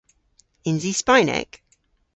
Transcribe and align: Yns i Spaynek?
Yns 0.69 0.83
i 0.91 0.93
Spaynek? 1.01 1.49